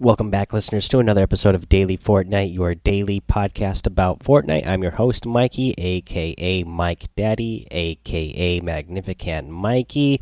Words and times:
Welcome 0.00 0.28
back, 0.28 0.52
listeners, 0.52 0.88
to 0.88 0.98
another 0.98 1.22
episode 1.22 1.54
of 1.54 1.68
Daily 1.68 1.96
Fortnite, 1.96 2.52
your 2.52 2.74
daily 2.74 3.20
podcast 3.20 3.86
about 3.86 4.18
Fortnite. 4.18 4.66
I'm 4.66 4.82
your 4.82 4.90
host, 4.90 5.24
Mikey, 5.24 5.72
aka 5.78 6.64
Mike 6.64 7.14
Daddy, 7.14 7.68
aka 7.70 8.58
Magnificent 8.58 9.50
Mikey. 9.50 10.20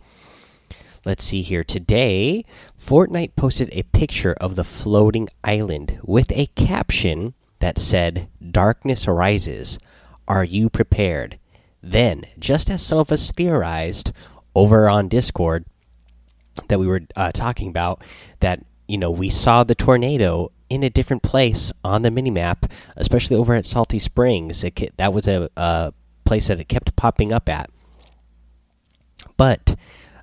Let's 1.06 1.24
see 1.24 1.40
here. 1.40 1.64
Today, 1.64 2.44
Fortnite 2.78 3.34
posted 3.34 3.70
a 3.72 3.84
picture 3.84 4.34
of 4.34 4.56
the 4.56 4.62
floating 4.62 5.30
island 5.42 5.98
with 6.02 6.30
a 6.32 6.48
caption 6.48 7.32
that 7.60 7.78
said, 7.78 8.28
Darkness 8.46 9.08
rises. 9.08 9.78
Are 10.28 10.44
you 10.44 10.68
prepared? 10.68 11.38
Then, 11.82 12.26
just 12.38 12.68
as 12.68 12.82
some 12.82 12.98
of 12.98 13.10
us 13.10 13.32
theorized 13.32 14.12
over 14.54 14.86
on 14.90 15.08
Discord 15.08 15.64
that 16.68 16.78
we 16.78 16.86
were 16.86 17.00
uh, 17.16 17.32
talking 17.32 17.70
about, 17.70 18.02
that 18.40 18.62
you 18.92 18.98
know, 18.98 19.10
we 19.10 19.30
saw 19.30 19.64
the 19.64 19.74
tornado 19.74 20.52
in 20.68 20.82
a 20.82 20.90
different 20.90 21.22
place 21.22 21.72
on 21.82 22.02
the 22.02 22.10
minimap, 22.10 22.70
especially 22.94 23.36
over 23.36 23.54
at 23.54 23.64
Salty 23.64 23.98
Springs. 23.98 24.62
It, 24.62 24.94
that 24.98 25.14
was 25.14 25.26
a, 25.26 25.48
a 25.56 25.94
place 26.26 26.48
that 26.48 26.60
it 26.60 26.68
kept 26.68 26.94
popping 26.94 27.32
up 27.32 27.48
at. 27.48 27.70
But 29.38 29.76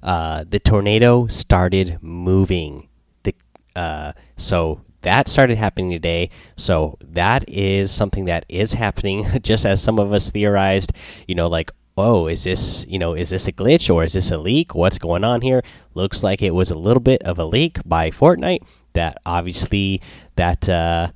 uh, 0.03 0.45
the 0.47 0.59
tornado 0.59 1.25
started 1.25 1.97
moving. 2.03 2.89
The 3.23 3.33
uh, 3.75 4.11
so 4.37 4.81
that 5.01 5.27
started 5.29 5.57
happening 5.57 5.89
today. 5.89 6.29
So 6.55 6.99
that 7.01 7.49
is 7.49 7.89
something 7.91 8.25
that 8.25 8.45
is 8.49 8.73
happening, 8.73 9.25
just 9.41 9.65
as 9.65 9.81
some 9.81 9.97
of 9.97 10.13
us 10.13 10.29
theorized. 10.29 10.93
You 11.27 11.33
know, 11.33 11.47
like 11.47 11.71
oh, 11.97 12.27
is 12.27 12.43
this 12.43 12.85
you 12.87 12.99
know 12.99 13.13
is 13.13 13.29
this 13.29 13.47
a 13.47 13.51
glitch 13.51 13.93
or 13.93 14.03
is 14.03 14.13
this 14.13 14.31
a 14.31 14.37
leak? 14.37 14.75
What's 14.75 14.97
going 14.97 15.23
on 15.23 15.41
here? 15.41 15.63
Looks 15.93 16.23
like 16.23 16.41
it 16.41 16.53
was 16.53 16.71
a 16.71 16.77
little 16.77 17.01
bit 17.01 17.21
of 17.23 17.39
a 17.39 17.45
leak 17.45 17.79
by 17.85 18.11
Fortnite. 18.11 18.63
That 18.93 19.19
obviously 19.25 20.01
that 20.35 20.67
uh, 20.67 21.11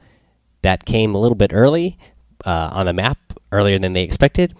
that 0.61 0.85
came 0.85 1.15
a 1.15 1.19
little 1.19 1.35
bit 1.35 1.51
early 1.53 1.97
uh, 2.45 2.71
on 2.73 2.85
the 2.85 2.93
map 2.93 3.17
earlier 3.51 3.79
than 3.79 3.93
they 3.93 4.03
expected. 4.03 4.53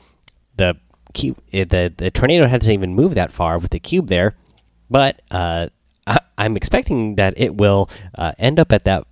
The 0.56 0.78
cube, 1.14 1.38
eh, 1.52 1.66
the 1.66 1.94
the 1.96 2.12
tornado 2.12 2.48
hasn't 2.48 2.74
even 2.74 2.96
moved 2.96 3.16
that 3.16 3.32
far 3.32 3.58
with 3.60 3.72
the 3.72 3.80
cube 3.80 4.08
there, 4.08 4.36
but 4.90 5.22
uh, 5.32 5.70
I, 6.08 6.20
am 6.38 6.56
expecting 6.58 7.16
that 7.16 7.34
it 7.38 7.56
will 7.56 7.90
uh, 8.16 8.34
end 8.38 8.60
up 8.60 8.72
at 8.72 8.84
that 8.86 9.06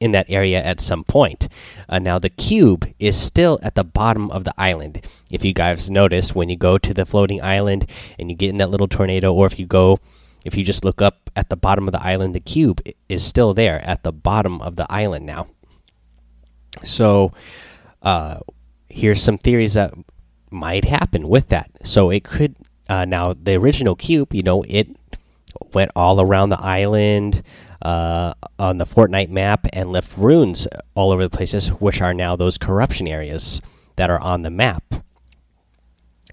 in 0.00 0.12
that 0.12 0.26
area 0.28 0.62
at 0.62 0.80
some 0.80 1.04
point. 1.04 1.48
Uh, 1.88 1.98
now, 1.98 2.18
the 2.18 2.28
cube 2.28 2.86
is 2.98 3.16
still 3.16 3.58
at 3.62 3.74
the 3.74 3.84
bottom 3.84 4.30
of 4.30 4.44
the 4.44 4.54
island. 4.58 5.04
If 5.30 5.44
you 5.44 5.52
guys 5.52 5.90
notice, 5.90 6.34
when 6.34 6.48
you 6.48 6.56
go 6.56 6.78
to 6.78 6.94
the 6.94 7.06
floating 7.06 7.42
island 7.42 7.90
and 8.18 8.30
you 8.30 8.36
get 8.36 8.50
in 8.50 8.58
that 8.58 8.70
little 8.70 8.88
tornado, 8.88 9.32
or 9.32 9.46
if 9.46 9.58
you 9.58 9.66
go, 9.66 9.98
if 10.44 10.56
you 10.56 10.64
just 10.64 10.84
look 10.84 11.00
up 11.00 11.30
at 11.34 11.48
the 11.48 11.56
bottom 11.56 11.88
of 11.88 11.92
the 11.92 12.02
island, 12.04 12.34
the 12.34 12.40
cube 12.40 12.80
is 13.08 13.24
still 13.24 13.54
there 13.54 13.80
at 13.82 14.02
the 14.02 14.12
bottom 14.12 14.60
of 14.62 14.76
the 14.76 14.86
island 14.90 15.26
now. 15.26 15.48
So, 16.84 17.32
uh, 18.02 18.40
here's 18.88 19.22
some 19.22 19.38
theories 19.38 19.74
that 19.74 19.94
might 20.50 20.84
happen 20.84 21.28
with 21.28 21.48
that. 21.48 21.70
So, 21.82 22.10
it 22.10 22.22
could, 22.22 22.54
uh, 22.88 23.06
now, 23.06 23.32
the 23.32 23.54
original 23.54 23.96
cube, 23.96 24.34
you 24.34 24.42
know, 24.42 24.62
it 24.68 24.88
went 25.72 25.90
all 25.96 26.20
around 26.20 26.50
the 26.50 26.62
island 26.62 27.42
uh, 27.82 28.34
on 28.58 28.78
the 28.78 28.86
Fortnite 28.86 29.30
map 29.30 29.66
and 29.72 29.90
left 29.90 30.16
runes 30.16 30.66
all 30.94 31.10
over 31.10 31.22
the 31.22 31.36
places, 31.36 31.68
which 31.68 32.00
are 32.00 32.14
now 32.14 32.36
those 32.36 32.58
corruption 32.58 33.06
areas 33.06 33.60
that 33.96 34.10
are 34.10 34.20
on 34.20 34.42
the 34.42 34.50
map. 34.50 34.82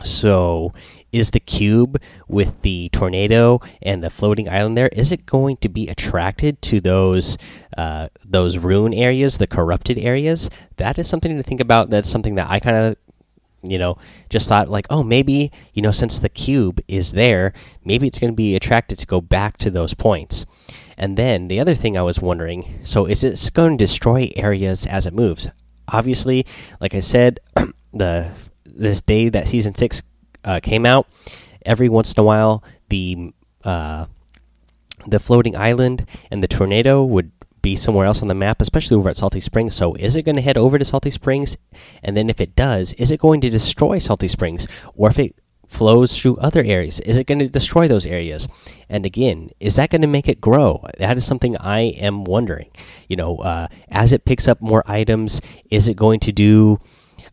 So, 0.04 0.74
is 1.12 1.32
the 1.32 1.40
cube 1.40 2.02
with 2.28 2.62
the 2.62 2.90
tornado 2.90 3.62
and 3.82 4.04
the 4.04 4.10
floating 4.10 4.50
island 4.50 4.76
there? 4.76 4.90
Is 4.90 5.12
it 5.12 5.26
going 5.26 5.58
to 5.58 5.70
be 5.70 5.88
attracted 5.88 6.62
to 6.64 6.82
those 6.82 7.38
uh, 7.78 8.10
those 8.26 8.58
rune 8.58 8.94
areas, 8.94 9.38
the 9.38 9.48
corrupted 9.48 10.00
areas? 10.00 10.50
That 10.78 10.98
is 10.98 11.08
something 11.08 11.38
to 11.38 11.44
think 11.44 11.62
about. 11.62 11.92
That's 11.92 12.10
something 12.10 12.36
that 12.36 12.50
I 12.50 12.60
kind 12.60 12.76
of 12.76 12.98
you 13.64 13.78
know 13.78 13.98
just 14.30 14.50
thought 14.50 14.68
like 14.68 14.86
oh 14.90 15.04
maybe 15.04 15.52
you 15.74 15.82
know 15.82 15.92
since 15.92 16.20
the 16.20 16.30
cube 16.30 16.82
is 16.88 17.14
there 17.14 17.54
maybe 17.86 18.08
it's 18.08 18.20
going 18.20 18.32
to 18.32 18.36
be 18.36 18.56
attracted 18.56 18.98
to 18.98 19.08
go 19.08 19.22
back 19.22 19.58
to 19.58 19.72
those 19.72 19.94
points 19.94 20.46
and 21.04 21.18
then 21.18 21.50
the 21.50 21.60
other 21.60 21.76
thing 21.76 21.98
I 21.98 22.02
was 22.02 22.22
wondering 22.22 22.80
so 22.84 23.06
is 23.06 23.26
it 23.26 23.52
going 23.54 23.78
to 23.78 23.84
destroy 23.84 24.32
areas 24.38 24.86
as 24.86 25.06
it 25.06 25.14
moves? 25.14 25.50
Obviously, 25.90 26.46
like 26.80 26.96
I 26.96 27.02
said, 27.02 27.42
the 27.94 28.32
this 28.66 29.02
day 29.02 29.28
that 29.28 29.50
season 29.50 29.76
six 29.76 30.02
uh, 30.46 30.62
came 30.64 30.86
out, 30.86 31.08
every 31.66 31.90
once 31.90 32.14
in 32.14 32.22
a 32.22 32.24
while 32.24 32.64
the 32.88 33.34
uh, 33.66 34.06
the 35.06 35.20
floating 35.20 35.58
island 35.58 36.08
and 36.32 36.42
the 36.42 36.48
tornado 36.48 37.04
would 37.04 37.34
be 37.62 37.76
somewhere 37.76 38.06
else 38.06 38.22
on 38.22 38.30
the 38.30 38.34
map, 38.34 38.62
especially 38.62 38.96
over 38.96 39.10
at 39.10 39.18
Salty 39.18 39.42
Springs. 39.42 39.76
So, 39.76 39.96
is 39.96 40.16
it 40.16 40.24
going 40.24 40.38
to 40.38 40.42
head 40.42 40.58
over 40.58 40.80
to 40.80 40.86
Salty 40.86 41.12
Springs? 41.12 41.58
And 42.02 42.16
then, 42.16 42.30
if 42.30 42.40
it 42.40 42.56
does, 42.56 42.94
is 42.94 43.12
it 43.12 43.20
going 43.20 43.42
to 43.42 43.50
destroy 43.50 44.00
Salty 44.00 44.30
Springs? 44.30 44.68
Or 44.96 45.10
if 45.10 45.20
it 45.20 45.36
flows 45.74 46.18
through 46.18 46.38
other 46.38 46.64
areas? 46.64 47.00
Is 47.02 47.18
it 47.18 47.28
going 47.28 47.40
to 47.40 47.50
destroy 47.50 47.88
those 47.88 48.06
areas? 48.06 48.48
And 48.90 49.06
again, 49.06 49.50
is 49.60 49.76
that 49.76 49.90
going 49.90 50.02
to 50.02 50.08
make 50.08 50.28
it 50.28 50.40
grow? 50.40 50.86
That 51.00 51.18
is 51.18 51.26
something 51.26 51.58
I 51.58 51.82
am 51.82 52.24
wondering. 52.24 52.70
You 53.10 53.16
know, 53.16 53.38
uh, 53.38 53.68
as 53.90 54.14
it 54.14 54.26
picks 54.26 54.48
up 54.48 54.62
more 54.62 54.84
items, 54.86 55.42
is 55.70 55.88
it 55.88 55.96
going 55.96 56.20
to 56.22 56.32
do? 56.32 56.80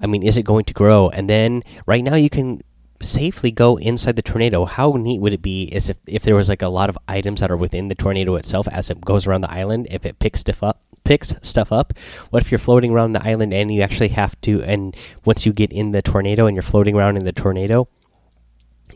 I 0.00 0.06
mean, 0.06 0.22
is 0.22 0.36
it 0.36 0.44
going 0.44 0.64
to 0.64 0.74
grow? 0.74 1.08
And 1.10 1.28
then 1.28 1.62
right 1.86 2.02
now 2.02 2.14
you 2.14 2.30
can 2.30 2.62
safely 3.02 3.50
go 3.50 3.76
inside 3.76 4.16
the 4.16 4.22
tornado. 4.22 4.64
How 4.64 4.92
neat 4.92 5.20
would 5.20 5.32
it 5.32 5.42
be 5.42 5.64
is 5.64 5.88
if 5.88 5.96
if 6.06 6.22
there 6.22 6.34
was 6.34 6.48
like 6.48 6.62
a 6.62 6.68
lot 6.68 6.90
of 6.90 6.98
items 7.08 7.40
that 7.40 7.50
are 7.50 7.56
within 7.56 7.88
the 7.88 7.94
tornado 7.94 8.34
itself 8.36 8.68
as 8.68 8.90
it 8.90 9.00
goes 9.00 9.26
around 9.26 9.40
the 9.42 9.50
island? 9.50 9.88
If 9.90 10.04
it 10.04 10.18
picks 10.18 10.40
stuff 10.40 10.62
up, 10.62 10.82
picks 11.04 11.34
stuff 11.42 11.72
up. 11.72 11.94
What 12.30 12.42
if 12.42 12.50
you're 12.50 12.58
floating 12.58 12.92
around 12.92 13.12
the 13.12 13.26
island 13.26 13.52
and 13.54 13.72
you 13.72 13.82
actually 13.82 14.08
have 14.08 14.38
to? 14.42 14.62
And 14.62 14.94
once 15.24 15.46
you 15.46 15.52
get 15.52 15.72
in 15.72 15.92
the 15.92 16.02
tornado 16.02 16.46
and 16.46 16.54
you're 16.54 16.62
floating 16.62 16.94
around 16.94 17.16
in 17.16 17.24
the 17.24 17.32
tornado 17.32 17.88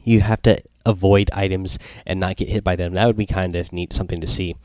you 0.04 0.20
have 0.20 0.42
to 0.42 0.58
avoid 0.86 1.30
items 1.32 1.78
and 2.06 2.20
not 2.20 2.36
get 2.36 2.48
hit 2.48 2.62
by 2.62 2.76
them. 2.76 2.94
That 2.94 3.06
would 3.06 3.16
be 3.16 3.26
kind 3.26 3.56
of 3.56 3.72
neat, 3.72 3.92
something 3.92 4.20
to 4.20 4.26
see. 4.26 4.56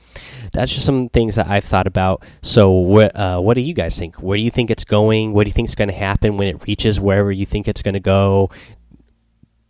That's 0.52 0.74
just 0.74 0.86
some 0.86 1.10
things 1.10 1.36
that 1.36 1.48
I've 1.48 1.64
thought 1.64 1.88
about. 1.88 2.24
So, 2.42 2.72
what 2.72 3.16
uh, 3.16 3.40
what 3.40 3.54
do 3.56 3.62
you 3.62 3.74
guys 3.74 3.98
think? 3.98 4.18
Where 4.18 4.38
do 4.38 4.44
you 4.44 4.52
think 4.52 4.70
it's 4.70 4.86
going? 4.86 5.34
What 5.34 5.46
do 5.46 5.50
you 5.50 5.54
think 5.54 5.70
is 5.70 5.76
going 5.76 5.90
to 5.90 5.96
happen 5.96 6.38
when 6.38 6.48
it 6.48 6.66
reaches 6.68 7.00
wherever 7.00 7.32
you 7.32 7.46
think 7.46 7.68
it's 7.68 7.82
going 7.82 7.94
to 7.94 8.00
go? 8.00 8.50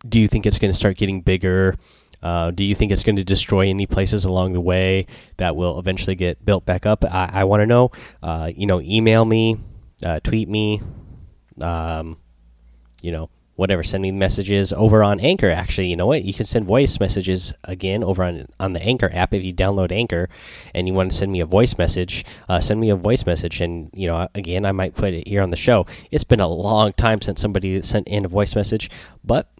Do 0.08 0.20
you 0.20 0.28
think 0.28 0.46
it's 0.46 0.58
going 0.58 0.72
to 0.72 0.78
start 0.78 0.98
getting 0.98 1.22
bigger? 1.22 1.76
Uh, 2.22 2.52
do 2.52 2.64
you 2.66 2.76
think 2.76 2.92
it's 2.92 3.04
going 3.04 3.16
to 3.16 3.24
destroy 3.24 3.70
any 3.70 3.86
places 3.86 4.26
along 4.26 4.52
the 4.54 4.60
way 4.60 5.06
that 5.38 5.56
will 5.56 5.80
eventually 5.80 6.16
get 6.16 6.44
built 6.46 6.66
back 6.66 6.86
up? 6.86 7.06
I, 7.06 7.30
I 7.32 7.44
want 7.46 7.62
to 7.62 7.66
know. 7.66 7.92
Uh, 8.22 8.52
you 8.54 8.66
know, 8.66 8.82
email 8.82 9.24
me, 9.24 9.58
uh, 10.06 10.20
tweet 10.22 10.50
me. 10.50 10.82
Um, 11.62 12.18
you 13.02 13.12
know, 13.12 13.30
whatever 13.60 13.84
sending 13.84 14.18
messages 14.18 14.72
over 14.72 15.04
on 15.04 15.20
anchor 15.20 15.50
actually 15.50 15.88
you 15.88 15.96
know 15.96 16.08
what 16.08 16.24
you 16.24 16.34
can 16.34 16.46
send 16.46 16.66
voice 16.66 16.98
messages 17.00 17.54
again 17.66 18.04
over 18.04 18.24
on 18.24 18.48
on 18.60 18.72
the 18.72 18.82
anchor 18.82 19.10
app 19.14 19.34
if 19.34 19.44
you 19.44 19.54
download 19.54 19.92
anchor 19.92 20.30
and 20.74 20.88
you 20.88 20.94
want 20.94 21.12
to 21.12 21.18
send 21.18 21.30
me 21.30 21.42
a 21.42 21.46
voice 21.46 21.78
message 21.78 22.26
uh, 22.48 22.62
send 22.62 22.80
me 22.80 22.90
a 22.90 22.96
voice 22.96 23.26
message 23.26 23.60
and 23.60 23.90
you 23.94 24.08
know 24.08 24.28
again 24.34 24.66
i 24.66 24.72
might 24.72 24.96
put 24.96 25.14
it 25.14 25.28
here 25.28 25.42
on 25.42 25.50
the 25.50 25.58
show 25.58 25.86
it's 26.10 26.24
been 26.24 26.40
a 26.40 26.48
long 26.48 26.94
time 26.94 27.22
since 27.22 27.42
somebody 27.42 27.82
sent 27.82 28.08
in 28.08 28.24
a 28.24 28.30
voice 28.30 28.56
message 28.56 28.90
but 29.26 29.52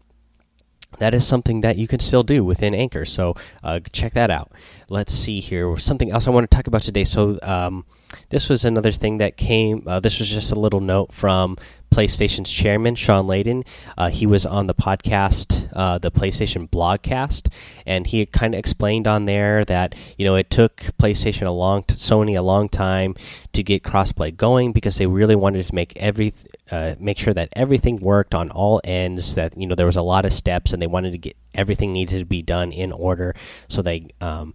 that 0.98 1.14
is 1.14 1.26
something 1.26 1.62
that 1.62 1.78
you 1.78 1.88
can 1.88 2.00
still 2.00 2.24
do 2.24 2.44
within 2.44 2.74
Anchor. 2.74 3.06
So 3.06 3.36
uh, 3.64 3.80
check 3.92 4.14
that 4.14 4.32
out. 4.32 4.52
Let's 4.90 5.14
see 5.14 5.40
here. 5.40 5.78
Something 5.78 6.12
else 6.12 6.28
I 6.28 6.32
want 6.32 6.50
to 6.50 6.56
talk 6.56 6.68
about 6.68 6.82
today. 6.82 7.04
So 7.04 7.38
um, 7.44 7.86
this 8.30 8.50
was 8.50 8.66
another 8.66 8.92
thing 8.92 9.20
that 9.20 9.38
came. 9.38 9.84
Uh, 9.86 10.00
this 10.00 10.20
was 10.20 10.30
just 10.30 10.52
a 10.52 10.60
little 10.60 10.82
note 10.82 11.14
from 11.14 11.58
PlayStation's 11.90 12.52
chairman, 12.52 12.96
Shawn 12.96 13.28
Layden. 13.28 13.66
Uh, 13.98 14.10
he 14.10 14.26
was 14.26 14.46
on 14.46 14.68
the 14.68 14.74
podcast, 14.74 15.70
uh, 15.74 15.98
the 15.98 16.12
PlayStation 16.12 16.70
Blogcast, 16.70 17.52
and 17.86 18.08
he 18.08 18.26
kind 18.26 18.54
of 18.54 18.60
explained 18.60 19.08
on 19.08 19.26
there 19.26 19.66
that 19.66 19.96
you 20.18 20.26
know 20.26 20.36
it 20.36 20.50
took 20.50 20.78
PlayStation 21.00 21.46
a 21.48 21.52
long, 21.52 21.84
Sony 21.84 22.38
a 22.38 22.42
long 22.42 22.70
time 22.70 23.16
to 23.54 23.64
get 23.64 23.84
crossplay 23.84 24.36
going 24.36 24.72
because 24.72 24.98
they 24.98 25.08
really 25.08 25.36
wanted 25.36 25.66
to 25.66 25.76
make 25.76 25.94
every, 25.98 26.34
uh, 26.72 26.96
make 27.00 27.18
sure 27.18 27.34
that 27.34 27.50
everything 27.54 27.98
worked 27.98 28.36
on 28.36 28.50
all 28.52 28.82
ends. 28.84 29.36
That 29.36 29.58
you 29.58 29.68
know 29.68 29.76
there 29.76 29.86
was 29.86 29.96
a 29.96 30.02
lot 30.02 30.26
of 30.26 30.34
steps, 30.34 30.74
and 30.74 30.82
they 30.82 30.88
wanted 30.88 31.12
to 31.12 31.18
get 31.18 31.36
everything 31.54 31.92
needed 31.92 32.20
to 32.20 32.26
be 32.26 32.42
done 32.42 32.72
in 32.72 32.92
order. 32.92 33.36
So 33.68 33.82
they 33.82 34.08
um, 34.22 34.54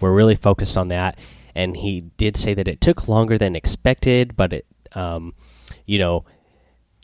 were 0.00 0.12
really 0.12 0.34
focused 0.34 0.76
on 0.76 0.88
that. 0.88 1.18
And 1.54 1.76
he 1.76 2.00
did 2.00 2.36
say 2.36 2.54
that 2.54 2.66
it 2.66 2.80
took 2.80 3.08
longer 3.08 3.36
than 3.36 3.54
expected, 3.54 4.36
but 4.36 4.52
it, 4.54 4.66
um, 4.94 5.34
you 5.86 5.98
know 5.98 6.24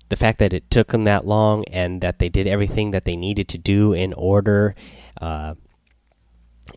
the 0.09 0.17
fact 0.17 0.39
that 0.39 0.53
it 0.53 0.71
took 0.71 0.89
them 0.89 1.05
that 1.05 1.27
long 1.27 1.65
and 1.67 2.01
that 2.01 2.19
they 2.19 2.29
did 2.29 2.47
everything 2.47 2.91
that 2.93 3.05
they 3.05 3.17
needed 3.17 3.49
to 3.49 3.59
do 3.59 3.93
in 3.93 4.13
order 4.15 4.75
uh, 5.21 5.55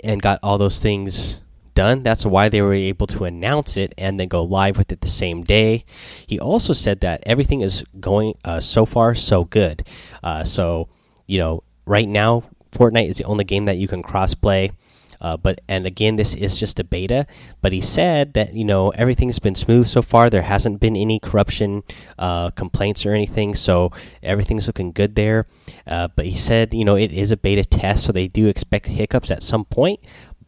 and 0.03 0.21
got 0.21 0.39
all 0.43 0.57
those 0.57 0.79
things 0.79 1.39
done. 1.73 2.03
That's 2.03 2.25
why 2.25 2.49
they 2.49 2.61
were 2.61 2.73
able 2.73 3.07
to 3.07 3.23
announce 3.25 3.77
it 3.77 3.93
and 3.97 4.19
then 4.19 4.27
go 4.27 4.43
live 4.43 4.77
with 4.77 4.91
it 4.91 5.01
the 5.01 5.07
same 5.07 5.43
day. 5.43 5.85
He 6.27 6.39
also 6.39 6.73
said 6.73 6.99
that 7.01 7.23
everything 7.25 7.61
is 7.61 7.83
going 7.99 8.37
uh, 8.43 8.59
so 8.59 8.85
far 8.85 9.15
so 9.15 9.45
good. 9.45 9.87
Uh, 10.23 10.43
so, 10.43 10.89
you 11.27 11.39
know, 11.39 11.63
right 11.85 12.07
now, 12.07 12.43
Fortnite 12.71 13.09
is 13.09 13.17
the 13.17 13.25
only 13.25 13.43
game 13.43 13.65
that 13.65 13.77
you 13.77 13.87
can 13.87 14.03
cross 14.03 14.33
play 14.33 14.71
Uh, 15.21 15.37
but 15.37 15.61
and 15.69 15.85
again, 15.85 16.15
this 16.15 16.33
is 16.33 16.57
just 16.57 16.79
a 16.79 16.83
beta. 16.83 17.27
But 17.61 17.71
he 17.71 17.81
said 17.81 18.33
that 18.33 18.53
you 18.53 18.65
know 18.65 18.89
everything's 18.89 19.39
been 19.39 19.55
smooth 19.55 19.87
so 19.87 20.01
far. 20.01 20.29
There 20.29 20.41
hasn't 20.41 20.79
been 20.79 20.95
any 20.95 21.19
corruption 21.19 21.83
uh, 22.17 22.49
complaints 22.49 23.05
or 23.05 23.13
anything, 23.13 23.55
so 23.55 23.91
everything's 24.23 24.67
looking 24.67 24.91
good 24.91 25.15
there. 25.15 25.47
Uh, 25.85 26.07
but 26.15 26.25
he 26.25 26.35
said 26.35 26.73
you 26.73 26.83
know 26.83 26.95
it 26.95 27.11
is 27.11 27.31
a 27.31 27.37
beta 27.37 27.63
test, 27.63 28.05
so 28.05 28.11
they 28.11 28.27
do 28.27 28.47
expect 28.47 28.87
hiccups 28.87 29.31
at 29.31 29.43
some 29.43 29.65
point. 29.65 29.99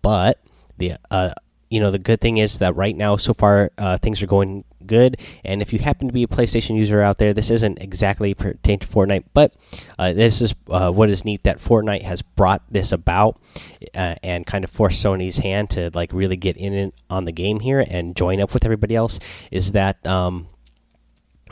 But 0.01 0.43
the 0.77 0.93
uh, 1.11 1.33
you 1.73 1.79
know 1.79 1.89
the 1.89 1.97
good 1.97 2.21
thing 2.21 2.37
is 2.37 2.59
that 2.59 2.75
right 2.75 2.95
now 2.95 3.17
so 3.17 3.33
far 3.33 3.71
uh, 3.79 3.97
things 3.97 4.21
are 4.21 4.27
going 4.27 4.63
good. 4.85 5.17
And 5.43 5.61
if 5.61 5.73
you 5.73 5.79
happen 5.79 6.07
to 6.07 6.13
be 6.13 6.23
a 6.23 6.27
playstation 6.27 6.77
user 6.77 7.01
out 7.01 7.17
there 7.17 7.33
this 7.33 7.49
isn't 7.49 7.81
exactly 7.81 8.35
pertain 8.35 8.77
to 8.77 8.87
fortnite 8.87 9.23
but 9.33 9.55
uh, 9.97 10.13
this 10.13 10.39
is 10.39 10.53
uh, 10.69 10.91
what 10.91 11.09
is 11.09 11.25
neat 11.25 11.43
that 11.43 11.57
fortnite 11.57 12.03
has 12.03 12.21
brought 12.21 12.61
this 12.69 12.91
about 12.91 13.41
uh, 13.95 14.15
and 14.21 14.45
kind 14.45 14.63
of 14.63 14.69
forced 14.69 15.03
sony's 15.03 15.39
hand 15.39 15.71
to 15.71 15.89
like 15.95 16.13
really 16.13 16.35
get 16.35 16.57
in 16.57 16.93
on 17.09 17.25
the 17.25 17.31
game 17.31 17.59
here 17.59 17.79
and 17.79 18.15
join 18.15 18.39
up 18.39 18.53
with 18.53 18.65
everybody 18.65 18.95
else 18.95 19.19
is 19.49 19.71
that 19.71 20.05
um, 20.05 20.47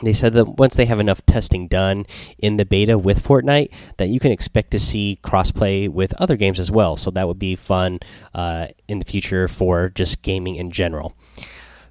they 0.02 0.12
said 0.12 0.32
that 0.34 0.58
once 0.58 0.74
they 0.74 0.86
have 0.86 1.00
enough 1.00 1.24
testing 1.26 1.68
done 1.68 2.06
in 2.38 2.56
the 2.56 2.64
beta 2.64 2.98
with 2.98 3.22
Fortnite, 3.22 3.72
that 3.96 4.08
you 4.08 4.20
can 4.20 4.32
expect 4.32 4.70
to 4.72 4.78
see 4.78 5.18
crossplay 5.22 5.88
with 5.88 6.12
other 6.14 6.36
games 6.36 6.58
as 6.60 6.70
well. 6.70 6.96
So 6.96 7.10
that 7.12 7.26
would 7.26 7.38
be 7.38 7.54
fun 7.54 8.00
uh, 8.34 8.68
in 8.88 8.98
the 8.98 9.04
future 9.04 9.48
for 9.48 9.88
just 9.88 10.22
gaming 10.22 10.56
in 10.56 10.70
general. 10.70 11.14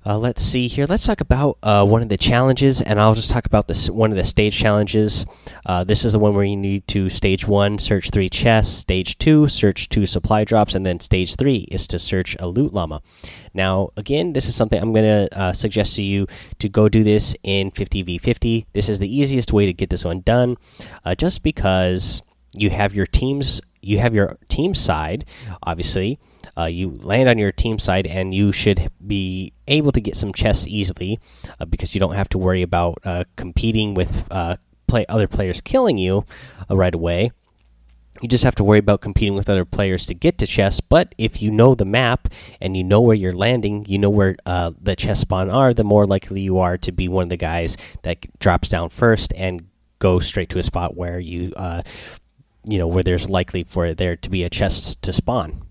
Uh, 0.03 0.17
let's 0.17 0.41
see 0.41 0.67
here. 0.67 0.87
Let's 0.87 1.05
talk 1.05 1.21
about 1.21 1.59
uh, 1.61 1.85
one 1.85 2.01
of 2.01 2.09
the 2.09 2.17
challenges, 2.17 2.81
and 2.81 2.99
I'll 2.99 3.13
just 3.13 3.29
talk 3.29 3.45
about 3.45 3.67
this 3.67 3.87
one 3.87 4.09
of 4.09 4.17
the 4.17 4.23
stage 4.23 4.57
challenges. 4.57 5.27
Uh, 5.63 5.83
this 5.83 6.05
is 6.05 6.13
the 6.13 6.19
one 6.19 6.33
where 6.33 6.43
you 6.43 6.57
need 6.57 6.87
to 6.87 7.07
stage 7.07 7.47
one, 7.47 7.77
search 7.77 8.09
three 8.09 8.29
chests. 8.29 8.75
Stage 8.75 9.19
two, 9.19 9.47
search 9.47 9.89
two 9.89 10.07
supply 10.07 10.43
drops, 10.43 10.73
and 10.73 10.85
then 10.87 10.99
stage 10.99 11.35
three 11.35 11.67
is 11.69 11.85
to 11.85 11.99
search 11.99 12.35
a 12.39 12.47
loot 12.47 12.73
llama. 12.73 13.03
Now, 13.53 13.89
again, 13.95 14.33
this 14.33 14.49
is 14.49 14.55
something 14.55 14.81
I'm 14.81 14.91
going 14.91 15.27
to 15.29 15.37
uh, 15.37 15.53
suggest 15.53 15.95
to 15.97 16.03
you 16.03 16.25
to 16.57 16.67
go 16.67 16.89
do 16.89 17.03
this 17.03 17.35
in 17.43 17.69
50v50. 17.69 18.65
This 18.73 18.89
is 18.89 18.97
the 18.97 19.15
easiest 19.15 19.53
way 19.53 19.67
to 19.67 19.73
get 19.73 19.91
this 19.91 20.03
one 20.03 20.21
done, 20.21 20.57
uh, 21.05 21.13
just 21.13 21.43
because 21.43 22.23
you 22.53 22.71
have 22.71 22.95
your 22.95 23.05
teams, 23.05 23.61
you 23.81 23.99
have 23.99 24.15
your 24.15 24.39
team 24.47 24.73
side, 24.73 25.25
obviously 25.61 26.19
uh, 26.57 26.65
you 26.65 26.89
land 27.01 27.29
on 27.29 27.37
your 27.37 27.51
team 27.51 27.79
side 27.79 28.07
and 28.07 28.33
you 28.33 28.51
should 28.51 28.89
be 29.05 29.53
able 29.67 29.91
to 29.91 30.01
get 30.01 30.15
some 30.15 30.33
chests 30.33 30.67
easily 30.67 31.19
uh, 31.59 31.65
because 31.65 31.93
you 31.93 31.99
don't 31.99 32.15
have 32.15 32.29
to 32.29 32.37
worry 32.37 32.61
about 32.61 32.99
uh, 33.03 33.23
competing 33.35 33.93
with 33.93 34.25
uh, 34.31 34.57
play 34.87 35.05
other 35.07 35.27
players 35.27 35.61
killing 35.61 35.97
you 35.97 36.25
uh, 36.69 36.75
right 36.75 36.93
away. 36.93 37.31
You 38.21 38.27
just 38.27 38.43
have 38.43 38.55
to 38.55 38.63
worry 38.63 38.79
about 38.79 39.01
competing 39.01 39.33
with 39.33 39.49
other 39.49 39.65
players 39.65 40.05
to 40.05 40.13
get 40.13 40.37
to 40.39 40.47
chests. 40.47 40.79
But 40.79 41.15
if 41.17 41.41
you 41.41 41.49
know 41.49 41.73
the 41.73 41.85
map 41.85 42.27
and 42.59 42.77
you 42.77 42.83
know 42.83 43.01
where 43.01 43.15
you're 43.15 43.31
landing, 43.31 43.85
you 43.87 43.97
know 43.97 44.11
where 44.11 44.35
uh, 44.45 44.71
the 44.79 44.95
chest 44.95 45.21
spawn 45.21 45.49
are, 45.49 45.73
the 45.73 45.83
more 45.83 46.05
likely 46.05 46.41
you 46.41 46.59
are 46.59 46.77
to 46.79 46.91
be 46.91 47.07
one 47.07 47.23
of 47.23 47.29
the 47.29 47.37
guys 47.37 47.77
that 48.03 48.19
drops 48.37 48.69
down 48.69 48.89
first 48.89 49.33
and 49.35 49.67
go 49.97 50.19
straight 50.19 50.49
to 50.49 50.59
a 50.59 50.63
spot 50.63 50.95
where 50.95 51.19
you, 51.19 51.51
you 52.65 52.77
know, 52.77 52.87
where 52.87 53.03
there's 53.03 53.29
likely 53.29 53.63
for 53.63 53.93
there 53.93 54.15
to 54.17 54.29
be 54.29 54.43
a 54.43 54.49
chest 54.49 55.01
to 55.01 55.13
spawn. 55.13 55.63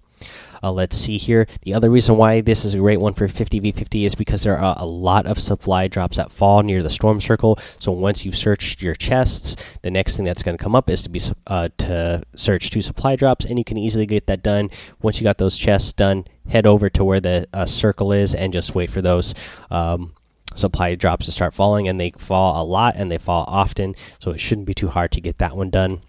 Uh, 0.63 0.73
let's 0.73 0.97
see 0.97 1.19
here. 1.19 1.47
The 1.63 1.75
other 1.75 1.91
reason 1.91 2.17
why 2.17 2.41
this 2.41 2.65
is 2.65 2.75
a 2.75 2.79
great 2.79 3.01
one 3.01 3.15
for 3.15 3.27
50v50 3.27 4.07
is 4.07 4.15
because 4.15 4.43
there 4.43 4.59
are 4.59 4.75
a 4.77 4.87
lot 4.87 5.27
of 5.27 5.39
supply 5.39 5.89
drops 5.89 6.17
that 6.17 6.31
fall 6.31 6.63
near 6.63 6.83
the 6.83 6.91
storm 6.91 7.21
circle. 7.21 7.59
So 7.79 7.93
once 7.93 8.25
you've 8.25 8.37
searched 8.37 8.83
your 8.83 8.95
chests, 8.95 9.57
the 9.83 9.91
next 9.91 10.17
thing 10.17 10.25
that's 10.25 10.43
going 10.43 10.57
to 10.57 10.63
come 10.63 10.75
up 10.75 10.91
is 10.91 11.03
to 11.03 11.09
be 11.09 11.21
uh, 11.47 11.69
to 11.79 12.23
search 12.35 12.71
two 12.71 12.83
supply 12.83 13.17
drops, 13.17 13.45
and 13.45 13.59
you 13.59 13.65
can 13.65 13.77
easily 13.77 14.07
get 14.07 14.27
that 14.27 14.43
done. 14.43 14.71
Once 15.03 15.21
you 15.21 15.25
got 15.25 15.39
those 15.39 15.57
chests 15.57 15.93
done, 15.93 16.25
head 16.49 16.67
over 16.67 16.91
to 16.91 17.05
where 17.05 17.21
the 17.21 17.47
uh, 17.53 17.67
circle 17.67 18.13
is 18.13 18.35
and 18.35 18.53
just 18.53 18.75
wait 18.75 18.91
for 18.91 19.03
those. 19.03 19.35
Um, 19.71 20.15
supply 20.55 20.95
drops 20.95 21.27
to 21.27 21.33
start 21.33 21.55
falling 21.55 21.87
and 21.87 22.01
they 22.01 22.11
fall 22.19 22.61
a 22.61 22.65
lot 22.65 22.95
and 22.97 23.11
they 23.11 23.19
fall 23.19 23.45
often 23.47 23.95
so 24.19 24.33
it 24.33 24.41
shouldn't 24.41 24.67
be 24.67 24.75
too 24.75 24.89
hard 24.89 25.13
to 25.13 25.21
get 25.21 25.39
that 25.39 25.57
one 25.57 25.71
done 25.71 26.03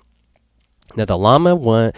now 0.95 1.05
the 1.05 1.17
llama 1.17 1.55
one 1.55 1.91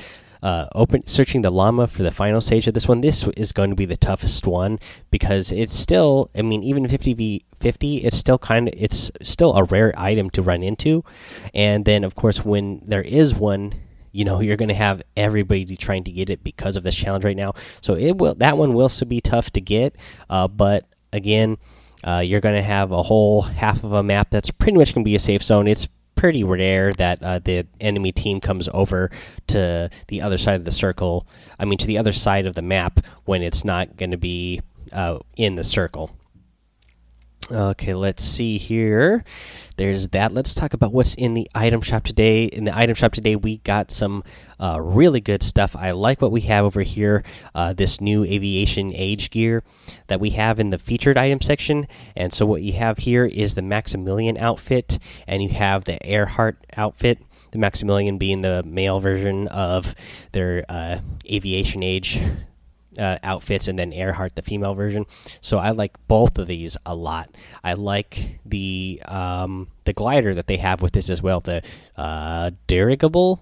uh, 0.43 0.67
open 0.75 1.07
searching 1.07 1.41
the 1.41 1.49
llama 1.49 1.87
for 1.87 2.03
the 2.03 2.11
final 2.11 2.41
stage 2.41 2.67
of 2.67 2.73
this 2.73 2.87
one. 2.87 2.99
This 2.99 3.25
is 3.37 3.53
going 3.53 3.69
to 3.69 3.75
be 3.75 3.85
the 3.85 3.97
toughest 3.97 4.45
one 4.45 4.77
because 5.09 5.51
it's 5.51 5.73
still. 5.73 6.29
I 6.35 6.41
mean, 6.41 6.63
even 6.63 6.87
50 6.87 7.13
v 7.13 7.45
50, 7.61 7.97
it's 7.97 8.17
still 8.17 8.37
kind 8.37 8.67
of 8.67 8.73
it's 8.77 9.09
still 9.21 9.55
a 9.55 9.63
rare 9.63 9.93
item 9.97 10.29
to 10.31 10.41
run 10.41 10.61
into. 10.61 11.03
And 11.53 11.85
then, 11.85 12.03
of 12.03 12.15
course, 12.15 12.43
when 12.43 12.81
there 12.85 13.01
is 13.01 13.33
one 13.33 13.73
you 14.11 14.23
know 14.23 14.41
you're 14.41 14.57
going 14.57 14.69
to 14.69 14.75
have 14.75 15.01
everybody 15.17 15.75
trying 15.75 16.03
to 16.03 16.11
get 16.11 16.29
it 16.29 16.43
because 16.43 16.77
of 16.77 16.83
this 16.83 16.95
challenge 16.95 17.25
right 17.25 17.35
now 17.35 17.51
so 17.81 17.95
it 17.95 18.15
will 18.19 18.35
that 18.35 18.59
one 18.59 18.75
will 18.75 18.87
still 18.87 19.07
be 19.07 19.19
tough 19.19 19.49
to 19.49 19.59
get 19.59 19.95
uh, 20.29 20.47
but 20.47 20.85
again 21.11 21.57
uh, 22.03 22.19
you're 22.19 22.39
going 22.39 22.53
to 22.53 22.61
have 22.61 22.91
a 22.91 23.01
whole 23.01 23.41
half 23.41 23.83
of 23.83 23.91
a 23.91 24.03
map 24.03 24.29
that's 24.29 24.51
pretty 24.51 24.77
much 24.77 24.93
going 24.93 25.03
to 25.03 25.09
be 25.09 25.15
a 25.15 25.19
safe 25.19 25.41
zone 25.41 25.67
it's 25.67 25.87
pretty 26.15 26.43
rare 26.43 26.93
that 26.93 27.21
uh, 27.21 27.39
the 27.39 27.65
enemy 27.79 28.11
team 28.11 28.39
comes 28.39 28.69
over 28.73 29.11
to 29.47 29.89
the 30.07 30.21
other 30.21 30.37
side 30.37 30.55
of 30.55 30.65
the 30.65 30.71
circle. 30.71 31.27
I 31.59 31.65
mean, 31.65 31.77
to 31.79 31.87
the 31.87 31.97
other 31.97 32.13
side 32.13 32.45
of 32.45 32.55
the 32.55 32.61
map 32.61 33.05
when 33.25 33.41
it's 33.41 33.65
not 33.65 33.97
going 33.97 34.11
to 34.11 34.17
be 34.17 34.61
uh, 34.91 35.19
in 35.35 35.55
the 35.55 35.63
circle. 35.63 36.11
Okay, 37.51 37.93
let's 37.93 38.23
see 38.23 38.57
here. 38.57 39.23
There's 39.75 40.07
that. 40.09 40.33
Let's 40.33 40.53
talk 40.53 40.73
about 40.73 40.93
what's 40.93 41.13
in 41.15 41.33
the 41.33 41.49
item 41.53 41.81
shop 41.81 42.03
today. 42.03 42.45
In 42.45 42.63
the 42.63 42.77
item 42.77 42.95
shop 42.95 43.11
today, 43.11 43.35
we 43.35 43.57
got 43.57 43.91
some 43.91 44.23
uh, 44.59 44.79
really 44.79 45.19
good 45.19 45.43
stuff. 45.43 45.75
I 45.75 45.91
like 45.91 46.21
what 46.21 46.31
we 46.31 46.41
have 46.41 46.63
over 46.63 46.81
here. 46.81 47.23
Uh, 47.53 47.73
this 47.73 47.99
new 47.99 48.23
aviation 48.23 48.93
age 48.95 49.29
gear 49.29 49.63
that 50.07 50.19
we 50.19 50.31
have 50.31 50.59
in 50.59 50.69
the 50.69 50.77
featured 50.77 51.17
item 51.17 51.41
section. 51.41 51.87
And 52.15 52.31
so, 52.31 52.45
what 52.45 52.61
you 52.61 52.73
have 52.73 52.99
here 52.99 53.25
is 53.25 53.55
the 53.55 53.61
Maximilian 53.61 54.37
outfit, 54.37 54.99
and 55.27 55.43
you 55.43 55.49
have 55.49 55.83
the 55.83 55.97
Earhart 56.07 56.57
outfit. 56.77 57.19
The 57.51 57.57
Maximilian 57.57 58.17
being 58.17 58.41
the 58.41 58.63
male 58.63 58.99
version 58.99 59.47
of 59.49 59.93
their 60.31 60.65
uh, 60.69 60.99
aviation 61.29 61.83
age 61.83 62.21
uh, 62.97 63.17
outfits 63.23 63.67
and 63.67 63.77
then 63.77 63.93
Earhart 63.93 64.35
the 64.35 64.41
female 64.41 64.73
version. 64.73 65.05
So 65.41 65.57
I 65.57 65.71
like 65.71 65.95
both 66.07 66.37
of 66.37 66.47
these 66.47 66.77
a 66.85 66.95
lot. 66.95 67.35
I 67.63 67.73
like 67.73 68.39
the 68.45 69.01
um, 69.05 69.67
the 69.85 69.93
glider 69.93 70.33
that 70.35 70.47
they 70.47 70.57
have 70.57 70.81
with 70.81 70.93
this 70.93 71.09
as 71.09 71.21
well. 71.21 71.39
The 71.39 71.63
uh, 71.97 72.51
dirigible. 72.67 73.41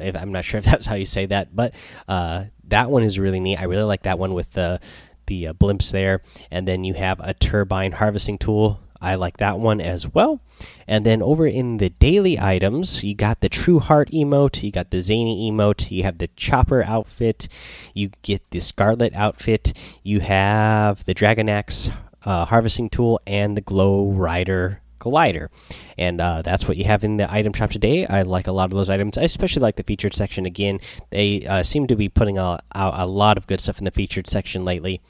If, 0.00 0.16
I'm 0.16 0.32
not 0.32 0.44
sure 0.44 0.58
if 0.58 0.64
that's 0.66 0.86
how 0.86 0.94
you 0.94 1.06
say 1.06 1.26
that, 1.26 1.54
but 1.54 1.74
uh, 2.08 2.44
that 2.64 2.90
one 2.90 3.02
is 3.02 3.18
really 3.18 3.40
neat. 3.40 3.60
I 3.60 3.64
really 3.64 3.82
like 3.82 4.02
that 4.02 4.18
one 4.18 4.34
with 4.34 4.52
the 4.52 4.80
the 5.26 5.48
uh, 5.48 5.52
blimps 5.54 5.90
there, 5.90 6.22
and 6.50 6.68
then 6.68 6.84
you 6.84 6.94
have 6.94 7.20
a 7.20 7.34
turbine 7.34 7.92
harvesting 7.92 8.38
tool 8.38 8.80
I 9.06 9.14
like 9.14 9.36
that 9.36 9.60
one 9.60 9.80
as 9.80 10.08
well. 10.08 10.40
And 10.88 11.06
then 11.06 11.22
over 11.22 11.46
in 11.46 11.76
the 11.76 11.90
daily 11.90 12.40
items, 12.40 13.04
you 13.04 13.14
got 13.14 13.40
the 13.40 13.48
True 13.48 13.78
Heart 13.78 14.10
emote, 14.10 14.64
you 14.64 14.72
got 14.72 14.90
the 14.90 15.00
Zany 15.00 15.48
emote, 15.48 15.92
you 15.92 16.02
have 16.02 16.18
the 16.18 16.26
Chopper 16.34 16.82
outfit, 16.82 17.48
you 17.94 18.10
get 18.22 18.50
the 18.50 18.58
Scarlet 18.58 19.14
outfit, 19.14 19.72
you 20.02 20.18
have 20.20 21.04
the 21.04 21.14
Dragon 21.14 21.48
Axe 21.48 21.88
uh, 22.24 22.46
harvesting 22.46 22.90
tool, 22.90 23.20
and 23.28 23.56
the 23.56 23.60
Glow 23.60 24.10
Rider 24.10 24.82
glider. 24.98 25.50
And 25.96 26.20
uh, 26.20 26.42
that's 26.42 26.66
what 26.66 26.76
you 26.76 26.84
have 26.86 27.04
in 27.04 27.16
the 27.16 27.32
item 27.32 27.52
shop 27.52 27.70
today. 27.70 28.06
I 28.06 28.22
like 28.22 28.48
a 28.48 28.52
lot 28.52 28.72
of 28.72 28.76
those 28.76 28.90
items. 28.90 29.16
I 29.16 29.22
especially 29.22 29.62
like 29.62 29.76
the 29.76 29.84
featured 29.84 30.16
section. 30.16 30.46
Again, 30.46 30.80
they 31.10 31.46
uh, 31.46 31.62
seem 31.62 31.86
to 31.86 31.94
be 31.94 32.08
putting 32.08 32.38
out 32.38 32.62
a 32.72 33.06
lot 33.06 33.38
of 33.38 33.46
good 33.46 33.60
stuff 33.60 33.78
in 33.78 33.84
the 33.84 33.92
featured 33.92 34.26
section 34.26 34.64
lately. 34.64 35.00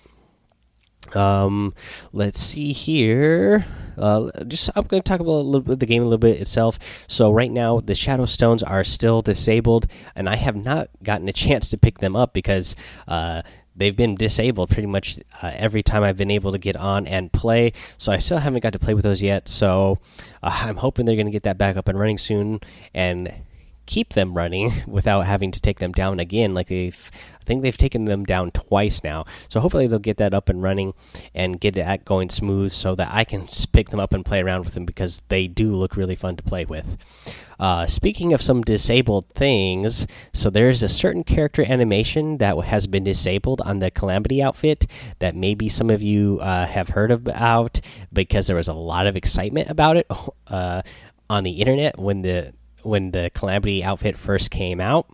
Um, 1.15 1.75
let's 2.13 2.41
see 2.41 2.73
here. 2.73 3.67
Uh, 3.99 4.31
just 4.47 4.71
I'm 4.77 4.85
going 4.85 5.03
to 5.03 5.09
talk 5.09 5.21
about 5.21 5.31
a 5.31 5.43
little 5.43 5.61
bit 5.63 5.81
the 5.81 5.87
game 5.87 6.03
a 6.03 6.05
little 6.05 6.19
bit 6.19 6.41
itself. 6.41 6.79
So 7.07 7.33
right 7.33 7.51
now 7.51 7.81
the 7.81 7.95
Shadow 7.95 8.27
Stones 8.27 8.63
are 8.63 8.85
still 8.85 9.23
disabled, 9.23 9.87
and 10.15 10.29
I 10.29 10.37
have 10.37 10.57
not 10.57 10.89
gotten 11.03 11.29
a 11.29 11.33
chance 11.33 11.71
to 11.71 11.79
pick 11.79 11.99
them 11.99 12.17
up 12.17 12.33
because 12.33 12.77
uh, 13.09 13.43
they've 13.75 13.97
been 13.97 14.15
disabled 14.15 14.71
pretty 14.71 14.87
much 14.87 15.19
uh, 15.43 15.53
every 15.55 15.83
time 15.83 16.03
I've 16.03 16.17
been 16.17 16.31
able 16.31 16.53
to 16.53 16.59
get 16.59 16.77
on 16.77 17.07
and 17.07 17.33
play. 17.33 17.73
So 17.99 18.13
I 18.13 18.19
still 18.19 18.39
haven't 18.39 18.63
got 18.63 18.73
to 18.73 18.79
play 18.79 18.95
with 18.95 19.05
those 19.05 19.23
yet. 19.23 19.49
So 19.49 19.99
uh, 20.43 20.63
I'm 20.65 20.77
hoping 20.77 21.07
they're 21.07 21.17
going 21.17 21.27
to 21.27 21.33
get 21.33 21.45
that 21.45 21.59
back 21.59 21.77
up 21.77 21.89
and 21.89 21.99
running 21.99 22.19
soon 22.19 22.61
and 22.95 23.33
keep 23.87 24.13
them 24.13 24.35
running 24.35 24.73
without 24.87 25.23
having 25.23 25.51
to 25.53 25.61
take 25.61 25.79
them 25.79 25.93
down 25.93 26.21
again 26.21 26.55
like 26.55 26.69
they've 26.69 27.11
I 27.41 27.45
think 27.47 27.63
they've 27.63 27.77
taken 27.77 28.07
them 28.07 28.25
down 28.25 28.51
twice 28.51 29.05
now. 29.05 29.25
So 29.49 29.61
hopefully 29.61 29.87
they'll 29.87 30.01
get 30.01 30.17
that 30.17 30.35
up 30.35 30.49
and 30.49 30.65
running 30.65 30.95
and 31.33 31.61
get 31.61 31.75
that 31.75 32.05
going 32.05 32.29
smooth 32.29 32.73
so 32.73 32.97
that 32.97 33.11
I 33.13 33.23
can 33.23 33.47
pick 33.73 33.91
them 33.91 34.01
up 34.01 34.13
and 34.13 34.27
play 34.27 34.43
around 34.43 34.65
with 34.65 34.75
them 34.75 34.85
because 34.85 35.23
they 35.29 35.47
do 35.47 35.71
look 35.71 35.97
really 35.97 36.17
fun 36.17 36.35
to 36.37 36.43
play 36.43 36.65
with. 36.65 36.97
Uh, 37.61 37.87
speaking 37.87 38.33
of 38.33 38.43
some 38.43 38.63
disabled 38.63 39.29
things, 39.29 40.09
so 40.33 40.51
there's 40.51 40.83
a 40.83 40.89
certain 40.89 41.23
character 41.23 41.65
animation 41.65 42.39
that 42.39 42.57
has 42.65 42.89
been 42.89 43.05
disabled 43.05 43.61
on 43.61 43.79
the 43.79 43.93
Calamity 43.93 44.43
outfit 44.43 44.87
that 45.21 45.37
maybe 45.37 45.69
some 45.69 45.89
of 45.89 46.03
you 46.03 46.41
uh, 46.43 46.67
have 46.67 46.89
heard 46.89 47.13
about 47.13 47.81
because 48.13 48.49
there 48.49 48.57
was 48.57 48.69
a 48.69 48.75
lot 48.75 49.07
of 49.07 49.15
excitement 49.15 49.71
about 49.71 49.97
it 49.97 50.11
uh, 50.49 50.83
on 51.31 51.45
the 51.45 51.53
internet 51.53 51.97
when 51.97 52.23
the 52.23 52.53
when 52.87 53.11
the 53.13 53.31
Calamity 53.35 53.83
outfit 53.85 54.17
first 54.17 54.51
came 54.51 54.81
out 54.81 55.07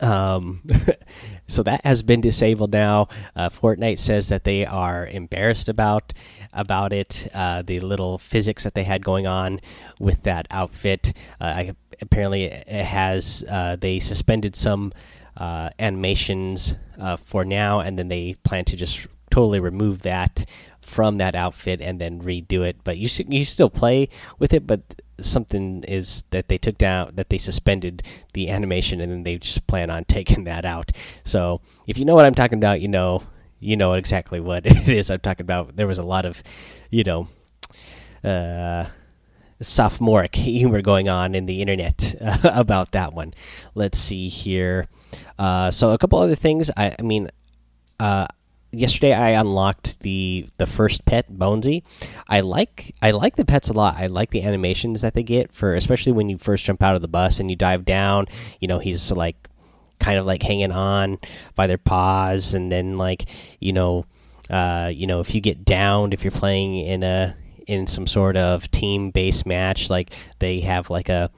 Um, 0.00 0.62
so 1.46 1.62
that 1.62 1.84
has 1.84 2.02
been 2.02 2.20
disabled 2.20 2.72
now. 2.72 3.08
Uh, 3.36 3.50
Fortnite 3.50 3.98
says 3.98 4.28
that 4.28 4.44
they 4.44 4.64
are 4.66 5.06
embarrassed 5.06 5.68
about 5.68 6.12
about 6.52 6.92
it. 6.92 7.28
Uh, 7.34 7.62
the 7.62 7.80
little 7.80 8.18
physics 8.18 8.64
that 8.64 8.74
they 8.74 8.84
had 8.84 9.04
going 9.04 9.26
on 9.26 9.60
with 9.98 10.22
that 10.22 10.46
outfit. 10.50 11.12
Uh, 11.40 11.44
I, 11.44 11.74
apparently, 12.00 12.44
it 12.44 12.66
has 12.84 13.44
uh, 13.48 13.76
they 13.76 13.98
suspended 13.98 14.56
some 14.56 14.92
uh, 15.36 15.70
animations 15.78 16.76
uh, 16.98 17.16
for 17.16 17.44
now, 17.44 17.80
and 17.80 17.98
then 17.98 18.08
they 18.08 18.36
plan 18.44 18.64
to 18.66 18.76
just 18.76 19.06
totally 19.30 19.60
remove 19.60 20.02
that 20.02 20.46
from 20.80 21.18
that 21.18 21.34
outfit 21.34 21.80
and 21.80 22.00
then 22.00 22.22
redo 22.22 22.66
it. 22.66 22.76
But 22.84 22.98
you 22.98 23.08
you 23.28 23.44
still 23.44 23.70
play 23.70 24.08
with 24.38 24.52
it, 24.54 24.66
but 24.66 24.80
something 25.18 25.84
is 25.84 26.24
that 26.30 26.48
they 26.48 26.58
took 26.58 26.78
down 26.78 27.12
that 27.14 27.28
they 27.28 27.38
suspended 27.38 28.02
the 28.32 28.50
animation 28.50 29.00
and 29.00 29.12
then 29.12 29.22
they 29.22 29.38
just 29.38 29.66
plan 29.66 29.90
on 29.90 30.04
taking 30.08 30.44
that 30.44 30.64
out. 30.64 30.92
So 31.24 31.60
if 31.86 31.98
you 31.98 32.04
know 32.04 32.14
what 32.14 32.24
I'm 32.26 32.34
talking 32.34 32.58
about, 32.58 32.80
you 32.80 32.88
know 32.88 33.22
you 33.64 33.76
know 33.76 33.94
exactly 33.94 34.40
what 34.40 34.66
it 34.66 34.88
is 34.88 35.10
I'm 35.10 35.20
talking 35.20 35.44
about. 35.44 35.76
There 35.76 35.86
was 35.86 35.98
a 35.98 36.02
lot 36.02 36.26
of, 36.26 36.42
you 36.90 37.02
know, 37.02 37.28
uh, 38.22 38.86
sophomoric 39.60 40.34
humor 40.36 40.82
going 40.82 41.08
on 41.08 41.34
in 41.34 41.46
the 41.46 41.60
internet 41.60 42.14
about 42.44 42.92
that 42.92 43.14
one. 43.14 43.34
Let's 43.74 43.98
see 43.98 44.28
here. 44.28 44.86
Uh, 45.38 45.70
so 45.70 45.92
a 45.92 45.98
couple 45.98 46.18
other 46.18 46.34
things. 46.34 46.70
I, 46.76 46.94
I 46.98 47.02
mean, 47.02 47.30
uh, 47.98 48.26
yesterday 48.74 49.12
I 49.12 49.30
unlocked 49.30 50.00
the 50.00 50.48
the 50.58 50.66
first 50.66 51.04
pet 51.04 51.30
Bonesy. 51.32 51.82
I 52.28 52.40
like 52.40 52.94
I 53.00 53.12
like 53.12 53.36
the 53.36 53.44
pets 53.44 53.68
a 53.68 53.72
lot. 53.72 53.96
I 53.96 54.06
like 54.06 54.30
the 54.30 54.42
animations 54.42 55.02
that 55.02 55.14
they 55.14 55.22
get 55.22 55.52
for 55.52 55.74
especially 55.74 56.12
when 56.12 56.28
you 56.28 56.38
first 56.38 56.64
jump 56.64 56.82
out 56.82 56.96
of 56.96 57.02
the 57.02 57.08
bus 57.08 57.40
and 57.40 57.50
you 57.50 57.56
dive 57.56 57.84
down. 57.84 58.26
You 58.60 58.68
know, 58.68 58.78
he's 58.78 59.10
like 59.12 59.48
kind 59.98 60.18
of 60.18 60.26
like 60.26 60.42
hanging 60.42 60.72
on 60.72 61.18
by 61.54 61.66
their 61.66 61.78
paws 61.78 62.54
and 62.54 62.70
then 62.70 62.98
like, 62.98 63.24
you 63.60 63.72
know, 63.72 64.04
uh, 64.50 64.90
you 64.92 65.06
know, 65.06 65.20
if 65.20 65.34
you 65.34 65.40
get 65.40 65.64
downed 65.64 66.12
if 66.12 66.24
you're 66.24 66.30
playing 66.30 66.76
in 66.76 67.02
a 67.02 67.36
in 67.66 67.86
some 67.86 68.06
sort 68.06 68.36
of 68.36 68.70
team 68.70 69.10
based 69.10 69.46
match, 69.46 69.88
like 69.90 70.12
they 70.38 70.60
have 70.60 70.90
like 70.90 71.08
a 71.08 71.30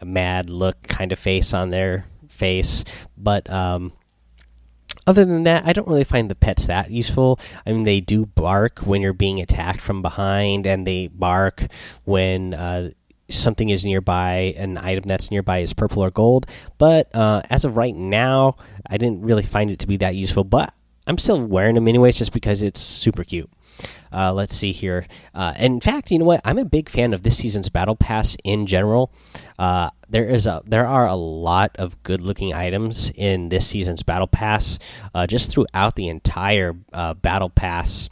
a 0.00 0.04
mad 0.04 0.48
look 0.48 0.82
kind 0.84 1.12
of 1.12 1.18
face 1.18 1.52
on 1.52 1.70
their 1.70 2.06
face, 2.28 2.84
but 3.16 3.48
um 3.50 3.92
other 5.06 5.24
than 5.24 5.44
that, 5.44 5.64
I 5.66 5.72
don't 5.72 5.88
really 5.88 6.04
find 6.04 6.30
the 6.30 6.34
pets 6.34 6.66
that 6.66 6.90
useful. 6.90 7.38
I 7.66 7.72
mean, 7.72 7.84
they 7.84 8.00
do 8.00 8.26
bark 8.26 8.80
when 8.80 9.00
you're 9.00 9.12
being 9.12 9.40
attacked 9.40 9.80
from 9.80 10.02
behind, 10.02 10.66
and 10.66 10.86
they 10.86 11.08
bark 11.08 11.66
when 12.04 12.54
uh, 12.54 12.90
something 13.28 13.68
is 13.68 13.84
nearby. 13.84 14.54
An 14.56 14.78
item 14.78 15.04
that's 15.06 15.30
nearby 15.30 15.58
is 15.58 15.72
purple 15.72 16.04
or 16.04 16.10
gold. 16.10 16.46
But 16.78 17.14
uh, 17.14 17.42
as 17.50 17.64
of 17.64 17.76
right 17.76 17.94
now, 17.94 18.56
I 18.88 18.98
didn't 18.98 19.22
really 19.22 19.42
find 19.42 19.70
it 19.70 19.78
to 19.80 19.86
be 19.86 19.96
that 19.98 20.14
useful. 20.14 20.44
But 20.44 20.72
I'm 21.06 21.18
still 21.18 21.40
wearing 21.40 21.74
them 21.74 21.88
anyways, 21.88 22.16
just 22.16 22.32
because 22.32 22.62
it's 22.62 22.80
super 22.80 23.24
cute. 23.24 23.50
Uh, 24.12 24.32
let's 24.32 24.54
see 24.54 24.72
here. 24.72 25.06
Uh, 25.34 25.54
in 25.58 25.80
fact, 25.80 26.10
you 26.10 26.18
know 26.18 26.24
what? 26.24 26.40
I'm 26.44 26.58
a 26.58 26.64
big 26.64 26.88
fan 26.88 27.14
of 27.14 27.22
this 27.22 27.36
season's 27.36 27.68
battle 27.68 27.96
pass 27.96 28.36
in 28.44 28.66
general. 28.66 29.12
Uh, 29.58 29.90
there 30.08 30.26
is 30.26 30.46
a 30.46 30.62
there 30.66 30.86
are 30.86 31.06
a 31.06 31.14
lot 31.14 31.76
of 31.78 32.02
good 32.02 32.20
looking 32.20 32.52
items 32.52 33.12
in 33.14 33.48
this 33.48 33.66
season's 33.66 34.02
battle 34.02 34.26
pass. 34.26 34.78
Uh, 35.14 35.26
just 35.26 35.50
throughout 35.50 35.96
the 35.96 36.08
entire 36.08 36.74
uh, 36.92 37.14
battle 37.14 37.50
pass. 37.50 38.08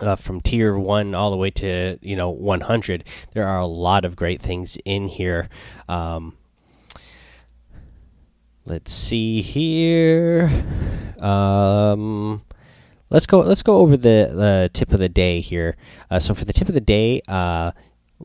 Uh, 0.00 0.16
from 0.16 0.40
tier 0.40 0.76
one 0.76 1.14
all 1.14 1.30
the 1.30 1.36
way 1.36 1.50
to 1.50 1.96
you 2.00 2.16
know 2.16 2.30
100, 2.30 3.04
there 3.34 3.46
are 3.46 3.60
a 3.60 3.66
lot 3.66 4.04
of 4.04 4.16
great 4.16 4.40
things 4.40 4.76
in 4.84 5.06
here. 5.06 5.48
Um, 5.88 6.36
let's 8.64 8.90
see 8.90 9.42
here. 9.42 10.50
Um, 11.20 12.42
let's 13.12 13.26
go 13.26 13.40
let's 13.40 13.62
go 13.62 13.76
over 13.76 13.96
the 13.96 14.70
tip 14.72 14.92
of 14.92 14.98
the 14.98 15.08
day 15.08 15.40
here. 15.40 15.76
Uh, 16.10 16.18
so 16.18 16.34
for 16.34 16.44
the 16.44 16.52
tip 16.52 16.68
of 16.68 16.74
the 16.74 16.80
day 16.80 17.20
uh, 17.28 17.70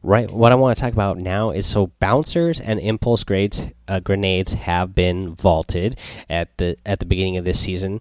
right 0.03 0.31
what 0.31 0.51
i 0.51 0.55
want 0.55 0.77
to 0.77 0.81
talk 0.81 0.93
about 0.93 1.17
now 1.17 1.49
is 1.49 1.65
so 1.65 1.87
bouncers 1.99 2.61
and 2.61 2.79
impulse 2.79 3.23
grades 3.23 3.63
uh, 3.87 3.99
grenades 3.99 4.53
have 4.53 4.93
been 4.93 5.33
vaulted 5.35 5.97
at 6.29 6.55
the 6.57 6.77
at 6.85 6.99
the 6.99 7.05
beginning 7.05 7.37
of 7.37 7.45
this 7.45 7.59
season. 7.59 7.99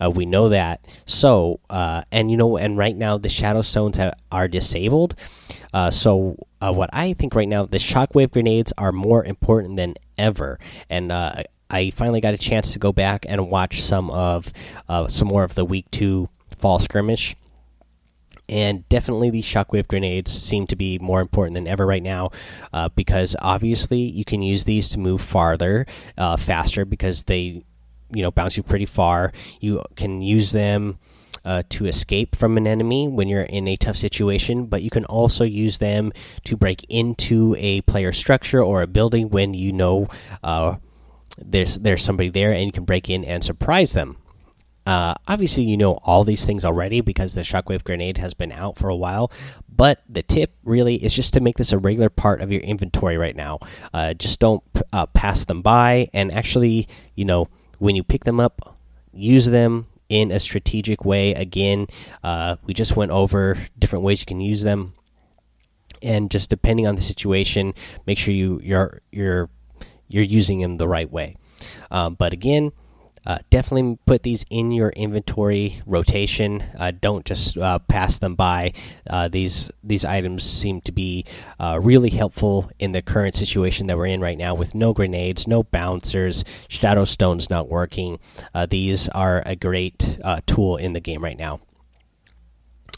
Uh, 0.00 0.10
we 0.10 0.26
know 0.26 0.48
that. 0.48 0.84
So 1.06 1.60
uh, 1.70 2.02
and 2.12 2.30
you 2.30 2.36
know 2.36 2.56
and 2.56 2.76
right 2.78 2.96
now 2.96 3.18
the 3.18 3.28
shadow 3.28 3.62
stones 3.62 3.98
are 4.30 4.48
disabled. 4.48 5.14
So 5.90 6.36
what 6.60 6.90
i 6.92 7.12
think 7.14 7.34
right 7.34 7.48
now 7.48 7.64
the 7.66 7.78
shockwave 7.78 8.30
grenades 8.30 8.72
are 8.78 8.92
more 8.92 9.24
important 9.24 9.76
than 9.76 9.94
ever. 10.16 10.58
And 10.88 11.10
I 11.70 11.90
finally 11.90 12.20
got 12.20 12.34
a 12.34 12.38
chance 12.38 12.72
to 12.72 12.78
go 12.78 12.92
back 12.92 13.26
and 13.28 13.50
watch 13.50 13.82
some 13.82 14.10
of 14.10 14.52
uh, 14.88 15.08
some 15.08 15.28
more 15.28 15.44
of 15.44 15.54
the 15.54 15.64
week 15.64 15.90
two 15.90 16.28
fall 16.56 16.78
skirmish. 16.78 17.36
And 18.50 18.88
definitely, 18.88 19.28
these 19.28 19.44
shockwave 19.44 19.88
grenades 19.88 20.32
seem 20.32 20.66
to 20.68 20.76
be 20.76 20.98
more 20.98 21.20
important 21.20 21.54
than 21.54 21.66
ever 21.66 21.84
right 21.84 22.02
now, 22.02 22.30
uh, 22.72 22.88
because 22.88 23.36
obviously 23.42 24.00
you 24.00 24.24
can 24.24 24.40
use 24.40 24.64
these 24.64 24.88
to 24.90 24.98
move 24.98 25.20
farther, 25.20 25.84
uh, 26.16 26.38
faster, 26.38 26.86
because 26.86 27.24
they, 27.24 27.62
you 28.10 28.22
know, 28.22 28.30
bounce 28.30 28.56
you 28.56 28.62
pretty 28.62 28.86
far. 28.86 29.32
You 29.60 29.82
can 29.96 30.22
use 30.22 30.52
them 30.52 30.98
uh, 31.44 31.62
to 31.68 31.84
escape 31.86 32.36
from 32.36 32.56
an 32.56 32.66
enemy 32.66 33.06
when 33.06 33.28
you're 33.28 33.42
in 33.42 33.68
a 33.68 33.76
tough 33.76 33.96
situation, 33.96 34.64
but 34.64 34.82
you 34.82 34.88
can 34.88 35.04
also 35.04 35.44
use 35.44 35.76
them 35.76 36.12
to 36.44 36.56
break 36.56 36.86
into 36.88 37.54
a 37.58 37.82
player 37.82 38.12
structure 38.12 38.62
or 38.62 38.80
a 38.80 38.86
building 38.86 39.28
when 39.28 39.52
you 39.52 39.72
know 39.72 40.08
uh, 40.42 40.76
there's 41.40 41.76
there's 41.78 42.04
somebody 42.04 42.28
there 42.30 42.52
and 42.52 42.66
you 42.66 42.72
can 42.72 42.84
break 42.84 43.08
in 43.08 43.24
and 43.24 43.42
surprise 43.42 43.92
them. 43.92 44.16
Uh, 44.86 45.14
obviously, 45.26 45.64
you 45.64 45.76
know 45.76 45.98
all 46.02 46.24
these 46.24 46.46
things 46.46 46.64
already 46.64 47.02
because 47.02 47.34
the 47.34 47.42
shockwave 47.42 47.84
grenade 47.84 48.16
has 48.16 48.32
been 48.32 48.50
out 48.50 48.78
for 48.78 48.88
a 48.88 48.96
while. 48.96 49.30
But 49.68 50.02
the 50.08 50.22
tip 50.22 50.54
really 50.64 50.94
is 50.94 51.12
just 51.12 51.34
to 51.34 51.40
make 51.40 51.58
this 51.58 51.72
a 51.72 51.78
regular 51.78 52.08
part 52.08 52.40
of 52.40 52.50
your 52.50 52.62
inventory 52.62 53.18
right 53.18 53.36
now. 53.36 53.58
Uh, 53.92 54.14
just 54.14 54.40
don't 54.40 54.62
uh, 54.92 55.04
pass 55.06 55.44
them 55.44 55.60
by, 55.60 56.08
and 56.14 56.32
actually, 56.32 56.88
you 57.14 57.26
know, 57.26 57.48
when 57.78 57.96
you 57.96 58.02
pick 58.02 58.24
them 58.24 58.40
up, 58.40 58.78
use 59.12 59.44
them 59.44 59.86
in 60.08 60.32
a 60.32 60.40
strategic 60.40 61.04
way. 61.04 61.34
Again, 61.34 61.86
uh, 62.24 62.56
we 62.64 62.72
just 62.72 62.96
went 62.96 63.10
over 63.10 63.58
different 63.78 64.06
ways 64.06 64.20
you 64.20 64.26
can 64.26 64.40
use 64.40 64.62
them, 64.62 64.94
and 66.02 66.30
just 66.30 66.48
depending 66.48 66.86
on 66.86 66.94
the 66.94 67.02
situation, 67.02 67.74
make 68.06 68.16
sure 68.16 68.32
you 68.32 68.58
you're 68.64 69.02
you're 69.12 69.50
you're 70.08 70.24
using 70.24 70.60
them 70.60 70.76
the 70.76 70.88
right 70.88 71.10
way. 71.10 71.36
Um, 71.90 72.14
but 72.14 72.32
again, 72.32 72.72
uh, 73.26 73.38
definitely 73.50 73.98
put 74.06 74.22
these 74.22 74.44
in 74.48 74.72
your 74.72 74.88
inventory 74.90 75.82
rotation. 75.84 76.64
Uh, 76.78 76.92
don't 76.98 77.26
just 77.26 77.58
uh, 77.58 77.78
pass 77.80 78.18
them 78.18 78.34
by. 78.34 78.72
Uh, 79.08 79.28
these 79.28 79.70
these 79.84 80.04
items 80.04 80.44
seem 80.44 80.80
to 80.80 80.92
be 80.92 81.26
uh, 81.60 81.78
really 81.82 82.08
helpful 82.08 82.70
in 82.78 82.92
the 82.92 83.02
current 83.02 83.34
situation 83.34 83.86
that 83.86 83.98
we're 83.98 84.06
in 84.06 84.20
right 84.20 84.38
now, 84.38 84.54
with 84.54 84.74
no 84.74 84.94
grenades, 84.94 85.46
no 85.46 85.62
bouncers, 85.62 86.42
shadow 86.68 87.04
stones 87.04 87.50
not 87.50 87.68
working. 87.68 88.18
These 88.70 89.08
are 89.10 89.42
a 89.44 89.54
great 89.54 90.18
tool 90.46 90.76
in 90.76 90.94
the 90.94 91.00
game 91.00 91.22
right 91.22 91.38
now. 91.38 91.60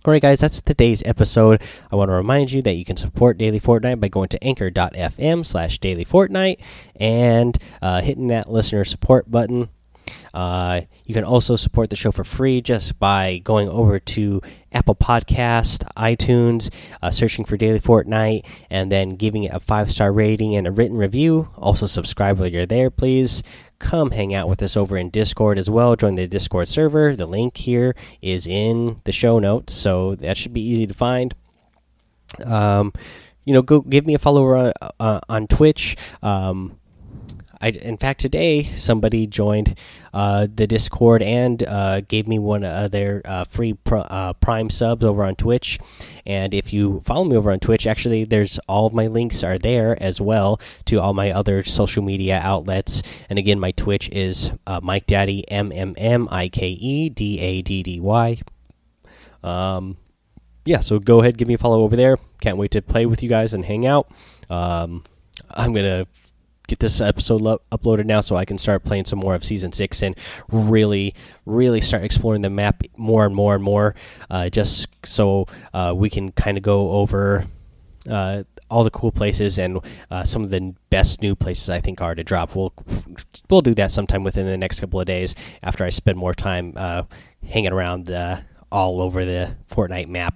Alright, 0.06 0.23
guys, 0.23 0.40
that's 0.40 0.62
today's 0.62 1.02
episode. 1.04 1.61
I 1.92 1.97
want 1.97 2.09
to 2.09 2.14
remind 2.14 2.52
you 2.52 2.62
that 2.62 2.73
you 2.73 2.87
can 2.87 2.97
support 2.97 3.37
Daily 3.37 3.61
Fortnite 3.61 4.00
by 4.00 4.09
going 4.09 4.30
to 4.30 4.42
anchor.fm 4.42 5.44
slash 5.44 5.78
daily 5.78 6.06
fortnite 6.06 6.59
and 6.97 7.59
uh, 7.82 8.00
hitting 8.00 8.28
that 8.28 8.50
listener 8.50 8.87
support 8.87 9.30
button. 9.30 9.68
Uh, 10.33 10.83
you 11.05 11.14
can 11.14 11.25
also 11.25 11.57
support 11.57 11.90
the 11.90 11.97
show 11.97 12.12
for 12.12 12.25
free 12.25 12.61
just 12.61 12.99
by 12.99 13.38
going 13.38 13.69
over 13.69 13.99
to 13.99 14.40
Apple 14.73 14.95
Podcast, 14.95 15.85
iTunes, 15.97 16.71
uh, 17.02 17.11
searching 17.11 17.45
for 17.45 17.57
Daily 17.57 17.81
Fortnite, 17.81 18.45
and 18.71 18.90
then 18.90 19.17
giving 19.17 19.45
it 19.45 19.52
a 19.52 19.61
five 19.61 19.90
star 19.90 20.12
rating 20.12 20.55
and 20.57 20.67
a 20.67 20.71
written 20.71 20.97
review. 20.97 21.49
Also, 21.57 21.87
subscribe 21.87 22.38
while 22.38 22.49
you're 22.49 22.67
there, 22.67 22.90
please. 22.90 23.43
Come 23.79 24.11
hang 24.11 24.35
out 24.35 24.49
with 24.49 24.62
us 24.62 24.76
over 24.76 24.97
in 24.97 25.11
Discord 25.11 25.59
as 25.59 25.71
well. 25.71 25.97
Join 25.97 26.14
the 26.14 26.26
Discord 26.26 26.69
server. 26.69 27.17
The 27.17 27.26
link 27.26 27.57
here 27.57 27.95
is 28.21 28.47
in 28.47 29.00
the 29.05 29.12
show 29.12 29.38
notes, 29.38 29.73
so 29.73 30.14
that 30.17 30.37
should 30.37 30.52
be 30.52 30.61
easy 30.61 30.87
to 30.87 30.95
find. 30.95 31.35
Um, 32.45 32.93
you 33.45 33.55
know, 33.55 33.62
go 33.62 33.81
give 33.81 34.07
me 34.07 34.14
a 34.14 34.19
follower 34.19 34.57
on, 34.57 34.73
uh, 35.00 35.21
on 35.29 35.47
Twitch. 35.47 35.97
Um, 36.23 36.79
I, 37.61 37.69
in 37.69 37.99
fact, 37.99 38.21
today 38.21 38.62
somebody 38.62 39.26
joined 39.26 39.79
uh, 40.14 40.47
the 40.52 40.67
Discord 40.67 41.23
and 41.23 41.62
uh, 41.62 42.00
gave 42.00 42.26
me 42.26 42.38
one 42.38 42.64
of 42.64 42.90
their 42.90 43.21
uh, 43.25 43.45
free 43.45 43.75
pr 43.75 43.97
uh, 43.97 44.33
Prime 44.35 44.71
subs 44.71 45.05
over 45.05 45.25
on 45.25 45.37
Twitch. 45.37 45.79
And 46.25 46.55
if 46.55 46.73
you 46.73 47.02
follow 47.05 47.25
me 47.25 47.37
over 47.37 47.50
on 47.50 47.61
Twitch, 47.61 47.87
actually, 47.87 48.25
there's 48.25 48.59
all 48.61 48.87
of 48.87 48.95
my 48.95 49.09
links 49.09 49.45
are 49.45 49.59
there 49.59 50.00
as 50.02 50.21
well 50.21 50.61
to 50.87 51.00
all 51.00 51.12
my 51.12 51.31
other 51.31 51.62
social 51.62 52.02
media 52.02 52.40
outlets. 52.43 53.02
And 53.29 53.38
again, 53.38 53.61
my 53.61 53.73
Twitch 53.73 54.09
is 54.11 54.52
uh, 54.67 54.81
Mike 54.83 55.07
Daddy 55.07 55.49
M 55.50 55.71
M 55.75 55.95
M 55.99 56.29
I 56.31 56.49
K 56.49 56.69
E 56.69 57.09
D 57.11 57.40
A 57.40 57.62
D 57.62 57.83
D 57.83 58.00
Y. 58.00 58.40
Um, 59.43 59.97
yeah, 60.64 60.81
so 60.81 60.99
go 60.99 61.21
ahead, 61.21 61.38
give 61.38 61.49
me 61.49 61.55
a 61.55 61.59
follow 61.59 61.83
over 61.83 61.97
there. 61.97 62.17
Can't 62.40 62.57
wait 62.57 62.71
to 62.73 62.83
play 62.83 63.07
with 63.07 63.23
you 63.23 63.29
guys 63.29 63.52
and 63.55 63.64
hang 63.64 63.87
out. 63.87 64.11
Um, 64.49 65.05
I'm 65.50 65.73
gonna 65.73 66.07
get 66.71 66.79
this 66.79 67.00
episode 67.00 67.43
uploaded 67.73 68.07
now 68.07 68.21
so 68.21 68.37
I 68.37 68.45
can 68.45 68.57
start 68.57 68.85
playing 68.85 69.05
some 69.05 69.19
more 69.19 69.35
of 69.35 69.45
season 69.45 69.73
six 69.73 70.03
and 70.03 70.17
really, 70.50 71.15
really 71.45 71.81
start 71.81 72.05
exploring 72.05 72.43
the 72.43 72.50
map 72.50 72.83
more 72.97 73.27
and 73.27 73.35
more 73.35 73.55
and 73.55 73.62
more. 73.62 73.95
Uh, 74.31 74.49
just 74.49 74.89
so 75.05 75.47
uh, 75.75 75.93
we 75.95 76.09
can 76.09 76.31
kind 76.33 76.57
of 76.57 76.62
go 76.62 76.93
over 76.93 77.45
uh, 78.09 78.45
all 78.71 78.85
the 78.85 78.91
cool 78.91 79.11
places 79.11 79.59
and 79.59 79.81
uh, 80.11 80.23
some 80.23 80.45
of 80.45 80.50
the 80.50 80.75
best 80.91 81.21
new 81.21 81.35
places 81.35 81.69
I 81.69 81.81
think 81.81 82.00
are 82.00 82.15
to 82.15 82.23
drop. 82.23 82.55
We'll 82.55 82.73
we'll 83.50 83.62
do 83.62 83.75
that 83.75 83.91
sometime 83.91 84.23
within 84.23 84.47
the 84.47 84.57
next 84.57 84.81
couple 84.81 85.00
of 85.00 85.07
days 85.07 85.35
after 85.62 85.85
I 85.85 85.91
spend 85.91 86.17
more 86.17 86.35
time 86.35 86.75
uh, 86.77 87.03
hanging 87.47 87.73
around 87.73 88.11
uh, 88.11 88.41
all 88.71 89.00
over 89.00 89.25
the 89.25 89.57
Fortnite 89.69 90.09
map 90.09 90.35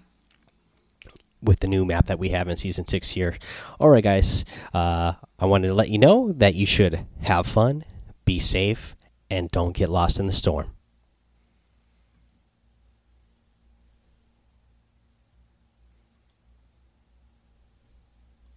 with 1.45 1.61
the 1.61 1.69
new 1.69 1.85
map 1.85 2.07
that 2.07 2.19
we 2.19 2.31
have 2.31 2.49
in 2.49 2.57
season 2.57 2.87
six 2.87 3.11
here. 3.11 3.37
All 3.79 3.89
right, 3.89 4.05
guys, 4.05 4.45
uh, 4.73 5.15
I 5.39 5.47
wanted 5.47 5.69
to 5.69 5.75
let 5.75 5.91
you 5.91 5.99
know 5.99 6.33
that 6.33 6.55
you 6.55 6.67
should 6.67 7.07
have 7.23 7.47
fun, 7.47 7.85
be 8.25 8.39
safe, 8.39 8.97
and 9.31 9.51
don't 9.51 9.77
get 9.77 9.89
lost 9.89 10.19
in 10.21 10.27
the 10.27 10.33
storm. 10.33 10.74